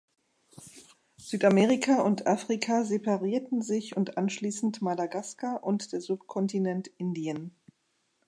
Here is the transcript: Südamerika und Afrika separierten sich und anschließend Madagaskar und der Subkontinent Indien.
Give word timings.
Südamerika 1.17 2.01
und 2.01 2.25
Afrika 2.25 2.83
separierten 2.83 3.61
sich 3.61 3.95
und 3.95 4.17
anschließend 4.17 4.81
Madagaskar 4.81 5.63
und 5.63 5.93
der 5.93 6.01
Subkontinent 6.01 6.87
Indien. 6.97 7.55